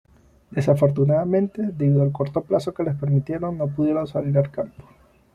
Desafortunadamente, 0.49 1.61
debido 1.73 2.01
al 2.01 2.11
corto 2.11 2.41
plazo 2.41 2.73
que 2.73 2.81
les 2.81 2.95
permitieron, 2.95 3.55
no 3.59 3.67
pudieron 3.67 4.07
salir 4.07 4.35
al 4.35 4.49
campo. 4.49 4.83